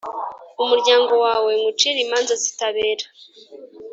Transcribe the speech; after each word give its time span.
umuryango 0.63 1.13
wawe 1.25 1.49
nywucire 1.59 1.99
imanza 2.05 2.33
zitabera, 2.43 3.05